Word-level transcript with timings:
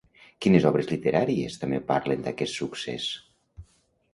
Quines 0.45 0.63
obres 0.69 0.87
literàries 0.91 1.59
també 1.65 1.81
parlen 1.91 2.25
d'aquest 2.25 2.59
succés? 2.63 3.07